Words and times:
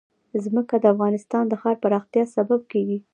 ځمکه 0.43 0.75
د 0.79 0.85
افغانستان 0.93 1.43
د 1.47 1.53
ښاري 1.61 1.77
پراختیا 1.83 2.23
سبب 2.35 2.61
کېږي. 2.71 2.97